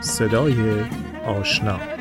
[0.00, 0.54] صدای
[1.26, 1.99] آشنا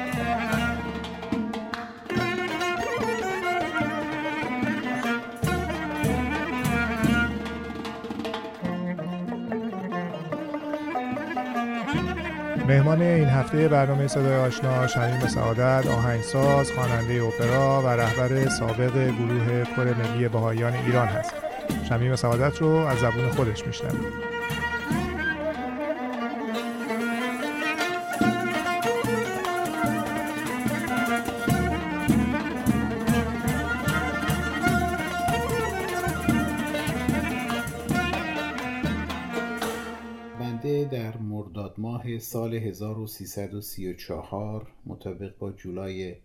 [12.89, 19.63] مهمان این هفته برنامه صدای آشنا شمیم سعادت آهنگساز خواننده اپرا و رهبر سابق گروه
[19.75, 21.33] کور ملی بهاییان ایران هست.
[21.89, 24.05] شمیم سعادت رو از زبون خودش میشنویم
[42.31, 46.15] سال 1334 مطابق با جولای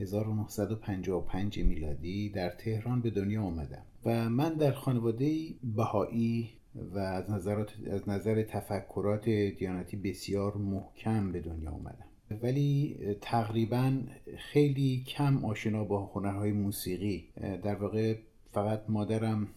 [0.00, 5.36] 1955 میلادی در تهران به دنیا آمدم و من در خانواده
[5.76, 6.50] بهایی
[6.94, 12.06] و از, نظرات، از نظر تفکرات دیانتی بسیار محکم به دنیا آمدم.
[12.42, 13.98] ولی تقریبا
[14.38, 17.28] خیلی کم آشنا با هنرهای موسیقی.
[17.62, 18.14] در واقع
[18.52, 19.48] فقط مادرم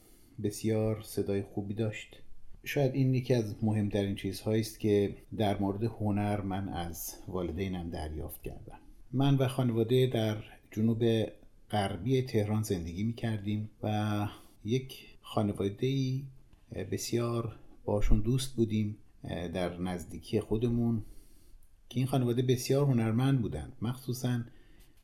[0.44, 2.22] بسیار صدای خوبی داشت.
[2.66, 8.42] شاید این یکی از مهمترین چیزهایی است که در مورد هنر من از والدینم دریافت
[8.42, 8.80] کردم.
[9.12, 10.38] من و خانواده در
[10.72, 11.04] جنوب
[11.72, 14.28] غربی تهران زندگی می کردیم و
[14.66, 16.22] یک خانواده
[16.92, 17.56] بسیار
[17.86, 18.98] باشون دوست بودیم
[19.54, 21.04] در نزدیکی خودمون
[21.90, 23.74] که این خانواده بسیار هنرمند بودند.
[23.82, 24.42] مخصوصا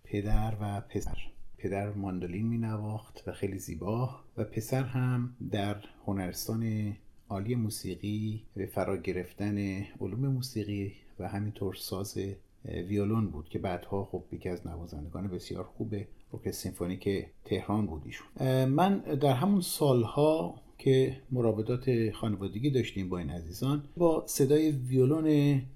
[0.03, 1.17] پدر و پسر.
[1.57, 6.93] پدر ماندولین می نواخت و خیلی زیبا و پسر هم در هنرستان
[7.31, 9.57] عالی موسیقی به فرا گرفتن
[10.01, 12.17] علوم موسیقی و همینطور ساز
[12.65, 15.95] ویولون بود که بعدها خب یکی از نوازندگان بسیار خوب
[16.33, 18.65] ارکستر سیمفونیک تهران بود ایشون.
[18.65, 25.25] من در همون سالها که مراودات خانوادگی داشتیم با این عزیزان با صدای ویولون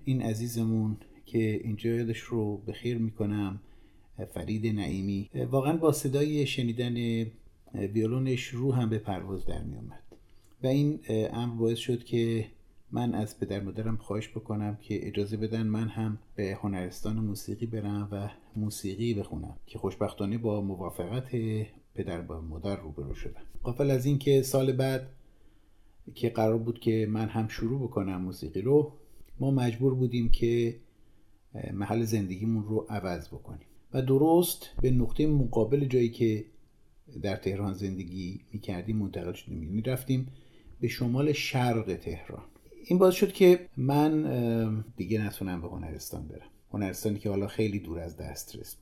[0.06, 3.60] این عزیزمون که اینجا یادش رو به خیر می‌کنم
[4.34, 7.26] فرید نعیمی واقعا با صدای شنیدن
[7.74, 10.05] ویولونش رو هم به پرواز در میومد
[10.64, 11.00] و این
[11.34, 12.46] امر باعث شد که
[12.92, 18.08] من از پدر مادرم خواهش بکنم که اجازه بدن من هم به هنرستان موسیقی برم
[18.12, 18.30] و
[18.60, 21.36] موسیقی بخونم که خوشبختانه با موافقت
[21.96, 23.42] پدر و مادر روبرو شدم.
[23.64, 25.10] قافل از اینکه سال بعد
[26.16, 28.92] که قرار بود که من هم شروع بکنم موسیقی رو
[29.40, 30.76] ما مجبور بودیم که
[31.74, 33.68] محل زندگیمون رو عوض بکنیم.
[33.94, 36.46] و درست به نقطه مقابل جایی که
[37.22, 40.28] در تهران زندگی می‌کردیم منتقل شدیم یعنی رفتیم
[40.82, 42.44] به شمال شرق تهران.
[42.86, 46.50] این باعث شد که من دیگه نتونم به هنرستان برم.
[46.74, 48.78] هنرستانی که حالا خیلی دور از دسترس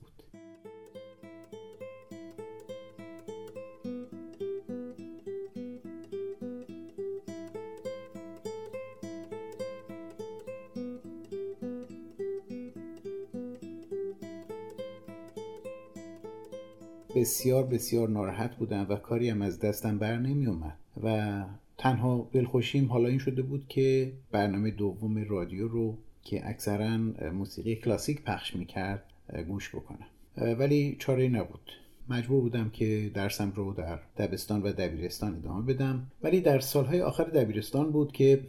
[17.23, 21.44] بسیار بسیار ناراحت بودم و کاری هم از دستم بر نمی اومد و
[21.78, 26.97] تنها دلخوشیم حالا این شده بود که برنامه دوم رادیو رو که اکثرا
[27.34, 29.03] موسیقی کلاسیک پخش می‌کرد
[29.47, 30.07] گوش بکنم.
[30.38, 31.72] ولی چاره نبود.
[32.09, 36.07] مجبور بودم که درسم رو در دبستان و دبیرستان ادامه بدم.
[36.23, 38.44] ولی در سالهای آخر دبیرستان بود که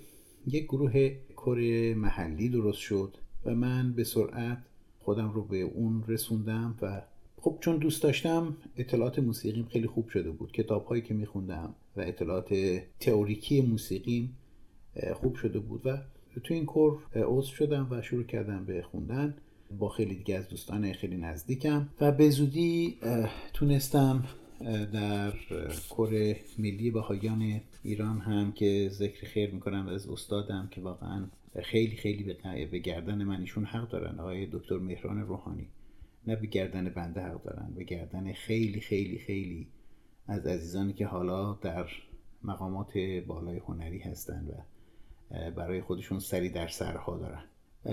[0.46, 4.58] یک گروه کره محلی درست شد و من به سرعت
[5.00, 7.02] خودم رو به اون رسوندم و
[7.44, 10.52] خب چون دوست داشتم اطلاعات موسیقیم خیلی خوب شده بود.
[10.52, 12.54] کتاب هایی که میخوندم و اطلاعات
[13.00, 14.36] تئوریکی موسیقیم
[15.14, 15.98] خوب شده بود و
[16.44, 19.34] تو این کور عضو شدم و شروع کردم به خوندن.
[19.78, 22.98] با خیلی دیگه از دوستان خیلی نزدیکم و به زودی
[23.52, 24.24] تونستم
[24.92, 25.32] در
[25.88, 31.26] کور ملی بهایان ایران هم که ذکر خیر می‌کنم از استادم که واقعا
[31.62, 32.36] خیلی خیلی
[32.70, 35.68] به گردن من ایشون حق دارن آقای دکتر مهران روحانی.
[36.26, 39.68] نه به گردن بنده حق دارن به گردن خیلی خیلی خیلی
[40.26, 41.88] از عزیزانی که حالا در
[42.42, 44.54] مقامات بالای هنری هستند و
[45.50, 47.44] برای خودشون سری در سرها دارن.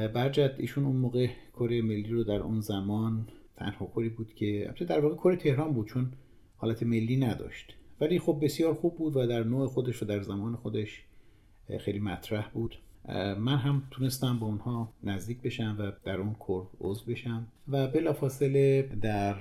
[0.08, 5.00] برجت ایشون اون موقع کره ملی رو در اون زمان تنها کری بود که در
[5.00, 6.14] واقع کره تهران بود چون
[6.58, 7.76] حالت ملی نداشت.
[8.02, 11.04] ولی خب بسیار خوب بود و در نوع خودش و در زمان خودش
[11.80, 12.76] خیلی مطرح بود.
[13.40, 18.90] من هم تونستم با اونها نزدیک بشم و در اون کور عضو بشم و بلافاصله
[19.02, 19.36] در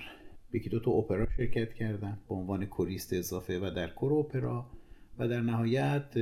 [0.53, 4.67] یکی دو تا اپرا شرکت کردم به عنوان کوریست اضافه و در کور اپرا
[5.19, 6.17] و در نهایت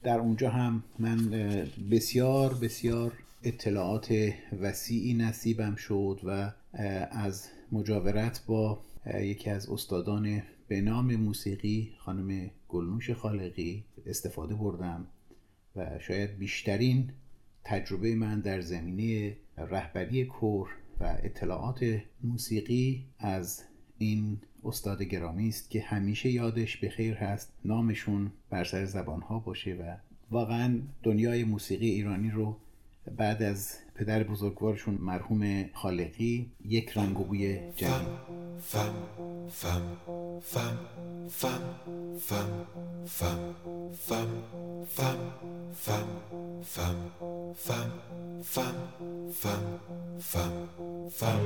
[0.03, 1.31] در اونجا هم من
[1.91, 3.13] بسیار بسیار
[3.43, 6.53] اطلاعات وسیعی نصیبم شد و
[7.11, 8.81] از مجاورت با
[9.15, 15.07] یکی از استادان به نام موسیقی خانم گلنوش خالقی استفاده بردم
[15.77, 17.11] و شاید بیشترین
[17.65, 20.69] تجربه من در زمینه رهبری کور
[21.01, 23.63] و اطلاعات موسیقی از
[23.99, 29.39] این استاد گرامی است که همیشه یادش به خیر هست نامشون بر سر زبان ها
[29.39, 29.97] باشه و
[30.31, 32.57] واقعا دنیای موسیقی ایرانی رو
[33.17, 37.93] بعد از پدر بزرگوارشون مرحوم خالقی یک رنگ و بوی جدید
[38.61, 38.95] فم
[39.51, 39.83] فم
[40.41, 40.79] فم
[41.31, 41.59] فم
[42.19, 42.65] فم فم
[43.07, 43.55] فم
[43.97, 44.29] فم
[44.85, 45.17] فم
[45.75, 46.07] فم
[46.65, 46.97] فم
[47.55, 47.85] فم
[48.43, 48.73] فم
[49.33, 50.69] فم
[51.11, 51.41] فم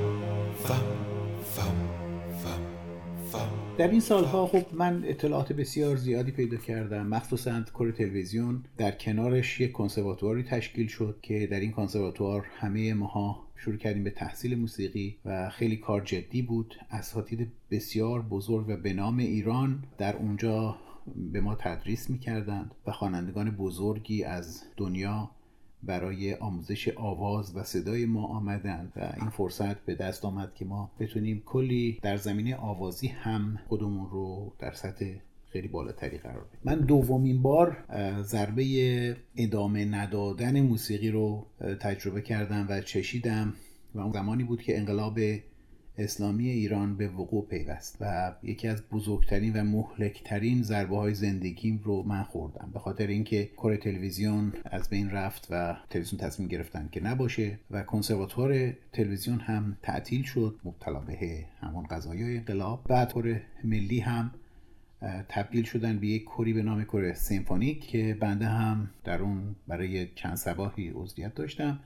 [0.53, 0.85] فم
[1.43, 1.75] فم
[2.43, 2.85] فم
[3.77, 9.61] در این سالها خب من اطلاعات بسیار زیادی پیدا کردم مخصوصا کور تلویزیون در کنارش
[9.61, 15.17] یک کنسرواتواری تشکیل شد که در این کنسرواتوار همه ماها شروع کردیم به تحصیل موسیقی
[15.25, 16.75] و خیلی کار جدی بود.
[16.91, 20.77] اساتید بسیار بزرگ و به نام ایران در اونجا
[21.31, 25.31] به ما تدریس می‌کردند و خوانندگان بزرگی از دنیا
[25.83, 30.91] برای آموزش آواز و صدای ما آمدند و این فرصت به دست آمد که ما
[30.99, 35.05] بتونیم کلی در زمینه آوازی هم خودمون رو در سطح
[35.55, 37.77] خیلی بالاتری قرار بدیم من دومین بار
[38.21, 41.45] ضربه ادامه ندادن موسیقی رو
[41.79, 43.53] تجربه کردم و چشیدم
[43.95, 45.19] و اون زمانی بود که انقلاب
[45.97, 52.03] اسلامی ایران به وقوع پیوست و یکی از بزرگترین و مهلکترین ضربه های زندگیم رو
[52.03, 52.69] من خوردم.
[52.73, 57.83] به خاطر اینکه کور تلویزیون از بین رفت و تلویزیون تصمیم گرفتن که نباشه و
[57.83, 60.59] کنسرواتوار تلویزیون هم تعطیل شد.
[60.63, 62.83] مبتلا به همون قضایای انقلاب.
[62.89, 64.31] بعد کور ملی هم
[65.29, 70.07] تبدیل شدن به یک کوری به نام کور سیمفونیک که بنده هم در اون برای
[70.15, 71.79] چند سباهی عضویت داشتم.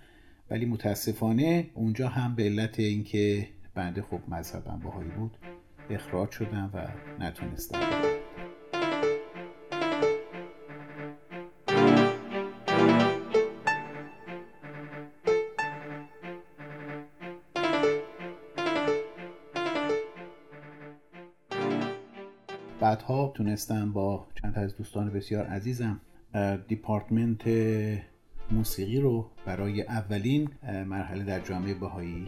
[0.49, 5.37] ولی متاسفانه اونجا هم به علت اینکه بنده خب مذهبم باهایی بود
[5.89, 6.87] اخراج شدم و
[7.23, 8.18] نتونستم.
[23.39, 26.01] تونستم با چند از دوستان بسیار عزیزم
[26.67, 27.47] دیپارتمنت
[28.51, 30.49] موسیقی رو برای اولین
[30.85, 32.27] مرحله در جامعه بهایی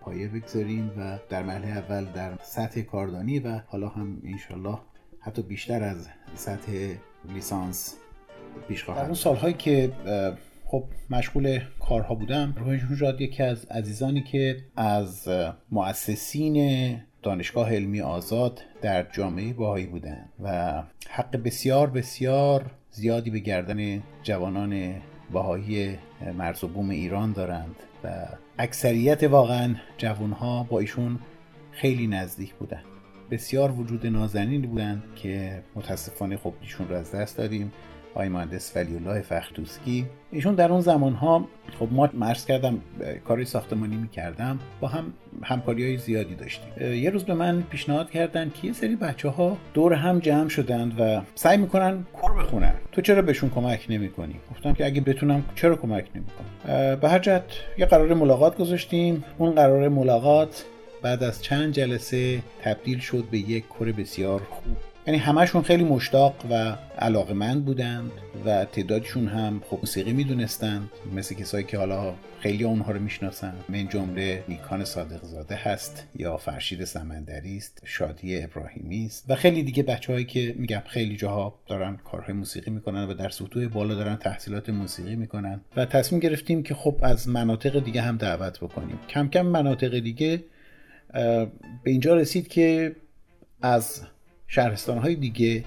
[0.00, 4.78] پایه بگذاریم و در مرحله اول در سطح کاردانی و حالا هم انشالله
[5.20, 6.94] حتی بیشتر از سطح
[7.34, 7.96] لیسانس
[8.68, 9.92] پیش خواهد در اون سالهایی که
[10.66, 15.28] خب مشغول کارها بودم روح جوجاد یکی از عزیزانی که از
[15.70, 16.56] مؤسسین
[17.28, 24.94] دانشگاه علمی آزاد در جامعه باهایی بودن و حق بسیار بسیار زیادی به گردن جوانان
[25.32, 25.98] باهایی
[26.38, 28.26] مرز و بوم ایران دارند و
[28.58, 29.74] اکثریت واقعا
[30.40, 31.18] ها با ایشون
[31.72, 32.82] خیلی نزدیک بودن.
[33.30, 37.72] بسیار وجود نازنین بودن که متاسفانه خب ایشون رو از دست دادیم.
[38.14, 40.06] آقای مهندس ولی الله فختوسکی.
[40.30, 42.80] ایشون در اون زمان ها خب ما مرز کردم
[43.24, 46.92] کاری ساختمانی می‌کردم با هم همکاری های زیادی داشتیم.
[46.92, 51.00] یه روز به من پیشنهاد کردن که یه سری بچه ها دور هم جمع شدند
[51.00, 52.74] و سعی می‌کنن کور بخونن.
[52.92, 57.44] تو چرا بهشون کمک نمی‌کنی؟ گفتم که اگه بتونم چرا کمک نمی‌کنم؟ به هر جهت
[57.78, 59.24] یه قرار ملاقات گذاشتیم.
[59.38, 60.64] اون قرار ملاقات
[61.02, 64.76] بعد از چند جلسه تبدیل شد به یک کور بسیار خوب.
[65.08, 68.10] یعنی همشون خیلی مشتاق و علاقمند بودند
[68.44, 73.54] و تعدادشون هم خب موسیقی می‌دونستند مثل کسایی که حالا خیلی اونها رو می‌شناسن.
[73.68, 79.62] من جمله نیکان صادق زاده هست یا فرشید سمندری است شادی ابراهیمی است و خیلی
[79.62, 84.16] دیگه بچههایی که میگم خیلی جاها دارن کارهای موسیقی می‌کنن و در سطوح بالا دارن
[84.16, 88.98] تحصیلات موسیقی می‌کنن و تصمیم گرفتیم که خب از مناطق دیگه هم دعوت بکنیم.
[89.08, 90.44] کم کم مناطق دیگه
[91.82, 92.96] به اینجا رسید که
[93.62, 94.02] از
[94.48, 95.64] شهرستان های دیگه.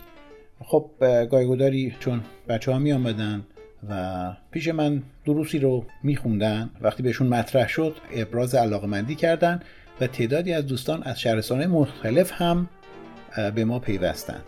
[0.59, 0.91] خب
[1.31, 3.45] گایگوداری چون بچه ها می آمدن
[3.89, 6.69] و پیش من دروسی رو میخوندن.
[6.81, 9.59] وقتی بهشون مطرح شد ابراز علاقمندی کردن
[10.01, 12.69] و تعدادی از دوستان از شهرستان مختلف هم
[13.55, 14.45] به ما پیوستند.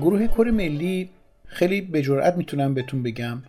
[0.00, 1.10] گروه کور ملی
[1.46, 3.42] خیلی به جرأت می‌تونم بهتون بگم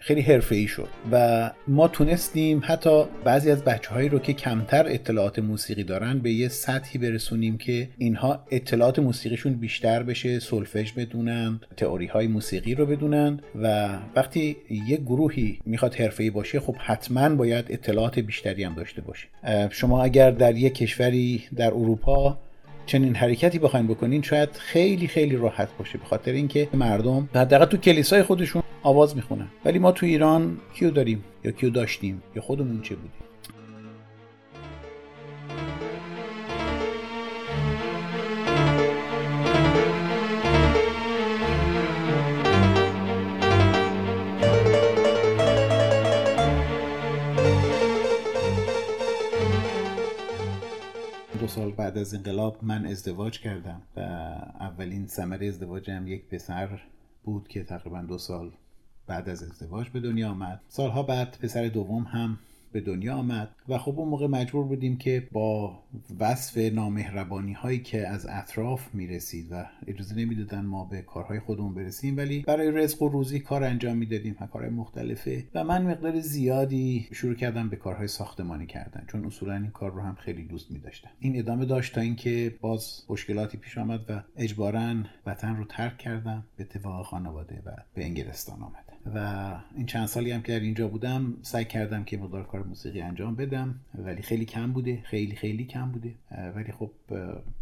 [0.00, 5.38] خیلی حرفه‌ای شد و ما تونستیم حتی بعضی از بچه هایی رو که کمتر اطلاعات
[5.38, 12.06] موسیقی دارن به یه سطحی برسونیم که اینها اطلاعات موسیقیشون بیشتر بشه سولفژ بدونن تئوری
[12.06, 14.56] های موسیقی رو بدونن و وقتی
[14.88, 19.28] یه گروهی می‌خواد حرفه‌ای باشه خب حتما باید اطلاعات بیشتری هم داشته باشه.
[19.70, 22.38] شما اگر در یک کشوری در اروپا
[22.86, 27.76] چنین حرکتی بخواین بکنین شاید خیلی خیلی راحت باشه به خاطر اینکه مردم حداقل تو
[27.76, 32.82] کلیسای خودشون آواز می‌خونن ولی ما تو ایران کیو داریم؟ یا کیو داشتیم؟ یا خودمون
[32.82, 33.20] چه بودیم؟
[51.50, 54.00] سال بعد از انقلاب من ازدواج کردم و
[54.60, 56.80] اولین ثمر ازدواجم یک پسر
[57.24, 58.52] بود که تقریبا دو سال
[59.10, 60.60] بعد از ازدواج به دنیا آمد.
[60.68, 62.38] سالها بعد پسر دوم هم
[62.72, 65.78] به دنیا آمد و خب اون موقع مجبور بودیم که با
[66.20, 72.16] وصف نامهربانی هایی که از اطراف می‌رسید و اجازه نمی‌دادن ما به کارهای خودمون برسیم
[72.16, 77.08] ولی برای رزق و روزی کار انجام می‌دادیم و کارهای مختلفه و من مقدار زیادی
[77.12, 81.10] شروع کردم به کارهای ساختمانی کردن چون اصولا این کار رو هم خیلی دوست میداشتم.
[81.20, 84.80] این ادامه داشت تا اینکه باز مشکلاتی پیش آمد و اجبارا
[85.26, 90.30] وطن رو ترک کردم به اتفاق خانواده و به انگلستان آمدم و این چند سالی
[90.30, 94.44] هم که در اینجا بودم سعی کردم که مقدار کار موسیقی انجام بدم ولی خیلی
[94.44, 96.14] کم بوده خیلی خیلی کم بوده.
[96.56, 96.90] ولی خب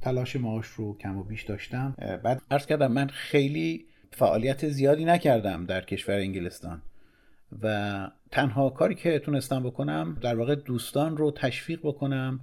[0.01, 1.95] تلاش معاش رو کم و بیش داشتم.
[2.23, 6.83] بعد عرض کردم من خیلی فعالیت زیادی نکردم در کشور انگلستان.
[7.63, 12.41] و تنها کاری که تونستم بکنم در واقع دوستان رو تشویق بکنم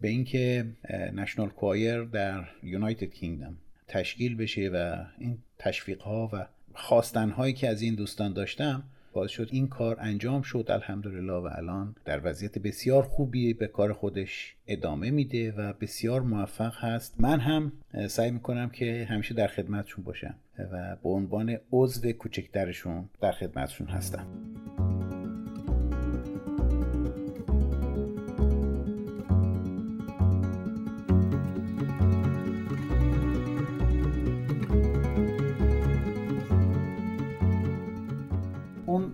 [0.00, 0.66] به اینکه
[1.14, 3.56] نشنال کوایر در یونایتد کینگدم
[3.88, 8.82] تشکیل بشه و این تشویق ها و خواستن هایی که از این دوستان داشتم
[9.16, 9.48] باعث شد.
[9.50, 10.66] این کار انجام شد.
[10.68, 16.74] الحمدلله و الان در وضعیت بسیار خوبی به کار خودش ادامه میده و بسیار موفق
[16.76, 17.14] هست.
[17.18, 17.72] من هم
[18.08, 24.26] سعی می‌کنم که همیشه در خدمتشون باشم و به عنوان عضو کوچکترشون در خدمتشون هستم.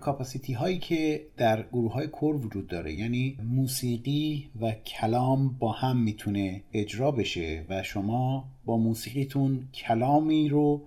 [0.02, 2.92] کاپاسیتی هایی که در گروه های کور وجود داره.
[2.92, 10.82] یعنی موسیقی و کلام با هم می‌تونه اجرا بشه و شما با موسیقیتون کلامی رو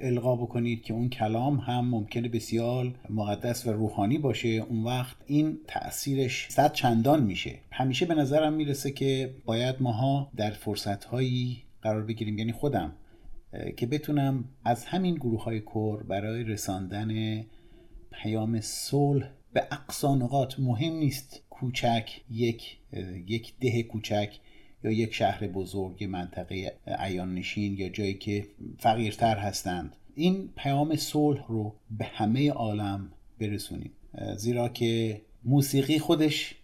[0.00, 4.48] القا بکنید که اون کلام هم ممکنه بسیار مقدس و روحانی باشه.
[4.48, 7.58] اون وقت این تاثیرش صد چندان میشه.
[7.70, 12.38] همیشه به نظرم می‌رسه که باید ماها در فرصت هایی قرار بگیریم.
[12.38, 12.92] یعنی خودم
[13.76, 17.10] که بتونم از همین گروه های کور برای رساندن
[18.12, 21.42] پیام صلح به اقصا نقاط مهم نیست.
[21.50, 22.78] کوچک یک
[23.26, 24.28] یک ده کوچک
[24.84, 28.46] یا یک شهر بزرگ منطقه عیان نشین یا جایی که
[28.78, 29.96] فقیرتر هستند.
[30.14, 33.92] این پیام صلح رو به همه عالم برسونیم.
[34.36, 36.54] زیرا که موسیقی خودش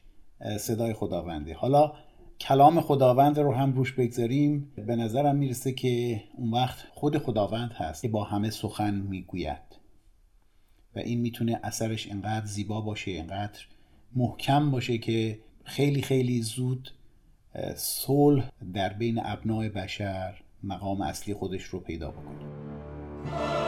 [0.58, 1.54] صدای خداونده.
[1.54, 1.92] حالا
[2.40, 4.72] کلام خداوند رو هم روش بگذاریم.
[4.86, 9.67] به نظرم می‌رسه که اون وقت خود خداوند هست که با همه سخن می‌گوید.
[11.02, 13.60] این می‌تونه اثرش انقدر زیبا باشه انقدر
[14.16, 16.90] محکم باشه که خیلی خیلی زود
[17.76, 23.67] صلح در بین ابنای بشر مقام اصلی خودش رو پیدا بکنه.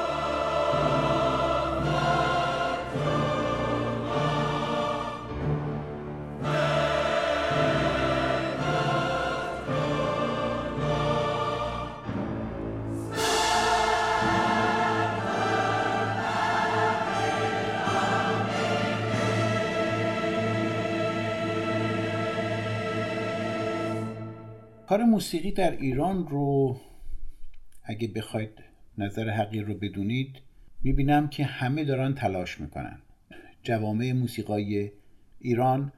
[24.90, 26.76] کار موسیقی در ایران رو
[27.84, 28.50] اگه بخواید
[28.98, 30.36] نظر حقیر رو بدونید
[30.82, 32.98] می‌بینم که همه دارن تلاش می‌کنن.
[33.62, 34.90] جوامع موسیقای
[35.40, 35.92] ایران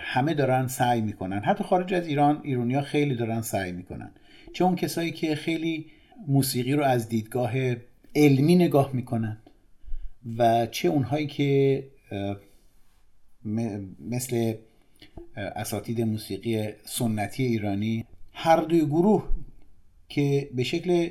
[0.00, 1.38] همه دارن سعی می‌کنن.
[1.38, 4.10] حتی خارج از ایران ایرونیا خیلی دارن سعی می‌کنن.
[4.52, 5.86] چه اون کسایی که خیلی
[6.26, 7.52] موسیقی رو از دیدگاه
[8.14, 9.38] علمی نگاه می‌کنن
[10.38, 11.84] و چه اونهایی که
[14.00, 14.54] مثل
[15.36, 18.04] اساتید موسیقی سنتی ایرانی
[18.40, 19.28] هر دوی گروه
[20.08, 21.08] که به شکل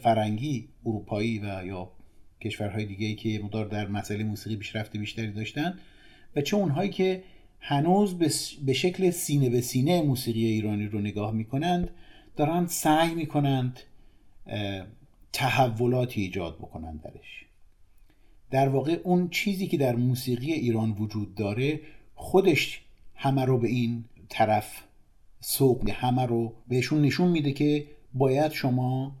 [0.00, 1.92] فرنگی اروپایی و یا
[2.40, 5.78] کشورهای دیگه که مدار در مسئله موسیقی پیشرفت بیشتری داشتن
[6.36, 7.22] و چه اونهایی که
[7.60, 8.18] هنوز
[8.64, 11.90] به شکل سینه به سینه موسیقی ایرانی رو نگاه می‌کنند
[12.36, 13.80] دارن سعی می‌کنند
[15.32, 17.44] تحولاتی ایجاد بکنند درش.
[18.50, 21.80] در واقع اون چیزی که در موسیقی ایران وجود داره
[22.14, 22.80] خودش
[23.14, 24.85] همه رو به این طرف
[25.48, 29.16] سوق همه رو بهشون نشون میده که باید شما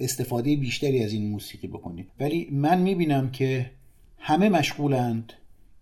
[0.00, 2.06] استفاده بیشتری از این موسیقی بکنید.
[2.20, 3.70] ولی من می‌بینم که
[4.18, 5.32] همه مشغولند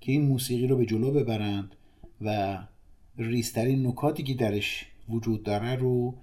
[0.01, 1.77] که این موسیقی رو به جلو ببرند
[2.21, 2.59] و
[3.19, 6.15] ریسترین نکاتی که درش وجود داره رو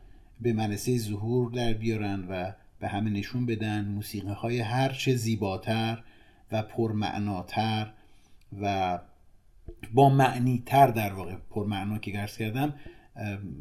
[0.41, 3.85] به منصه ظهور در بیارن و به همه نشون بدن.
[3.85, 6.03] موسیقی های هرچه زیباتر
[6.51, 7.93] و پرمعناتر
[8.61, 8.99] و
[9.93, 11.35] با معنی تر در واقع.
[11.49, 12.73] پرمعنا که گرس کردم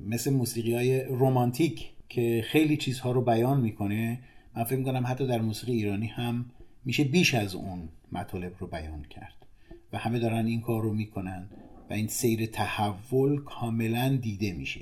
[0.06, 4.18] مثل موسیقی های رومانتیک که خیلی چیزها رو بیان می‌کنه.
[4.56, 6.46] من فکر می‌کنم حتی در موسیقی ایرانی هم
[6.84, 9.46] میشه بیش از اون مطالب رو بیان کرد
[9.92, 11.48] و همه دارن این کار رو می‌کنن
[11.90, 14.80] و این سیر تحول کاملا دیده میشه.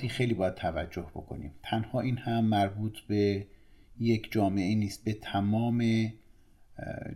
[0.00, 1.52] نکاتی خیلی باید توجه بکنیم.
[1.62, 3.46] تنها این هم مربوط به
[3.98, 5.84] یک جامعه نیست به تمام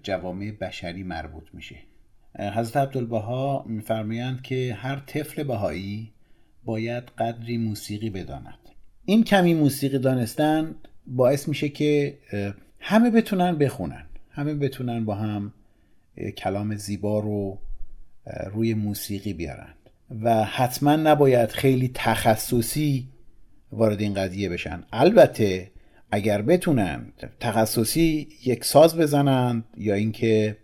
[0.02, 1.76] جوامع بشری مربوط میشه.
[2.38, 6.12] حضرت عبدالبها میفرمایند که هر طفل بهایی
[6.64, 8.58] باید قدری موسیقی بداند.
[9.04, 10.74] این کمی موسیقی دانستن
[11.06, 12.18] باعث میشه که
[12.80, 14.06] همه بتونن بخونن.
[14.30, 15.52] همه بتونن با هم
[16.36, 17.58] کلام زیبا رو
[18.52, 19.74] روی موسیقی بیارن.
[20.22, 23.08] و حتما نباید خیلی تخصصی
[23.72, 24.84] وارد این قضیه بشن.
[24.92, 25.70] البته
[26.10, 30.56] اگر بتونن تخصصی یک ساز بزنند یا اینکه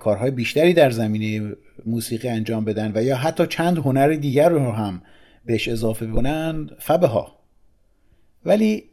[0.00, 1.52] کارهای بیشتری در زمینه
[1.86, 5.02] موسیقی انجام بدن و یا حتی چند هنر دیگر رو هم
[5.44, 7.38] بهش اضافه بکنن فبه ها
[8.44, 8.84] ولی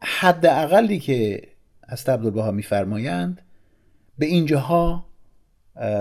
[0.00, 1.42] حد اقلی که
[1.82, 3.42] از عبدالبها میفرمایند
[4.18, 5.06] به اینجاها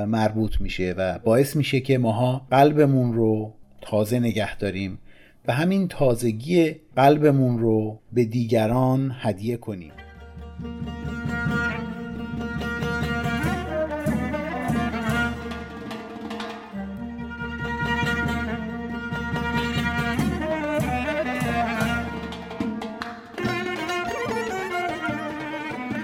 [0.08, 5.00] مربوط میشه و باعث میشه که ماها قلبمون رو تازه نگه داریم
[5.48, 9.92] و همین تازگی قلبمون رو به دیگران هدیه کنیم.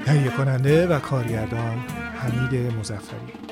[0.06, 1.78] تهیه کننده و کارگردان
[2.16, 3.45] حمید مزفری